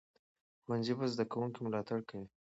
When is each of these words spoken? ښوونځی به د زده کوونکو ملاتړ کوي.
ښوونځی 0.63 0.93
به 0.97 1.05
د 1.07 1.11
زده 1.13 1.25
کوونکو 1.31 1.59
ملاتړ 1.65 1.99
کوي. 2.09 2.27